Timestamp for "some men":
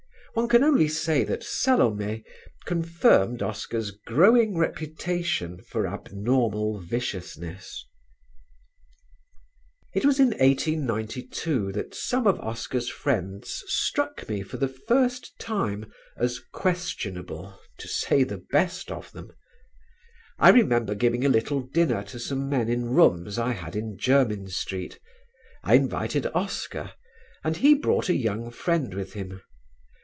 22.21-22.69